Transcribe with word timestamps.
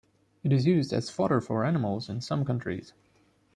It 0.43 0.51
is 0.51 0.65
used 0.65 0.93
as 0.93 1.11
fodder 1.11 1.39
for 1.39 1.63
animals 1.63 2.09
in 2.09 2.21
some 2.21 2.43
countries. 2.43 2.93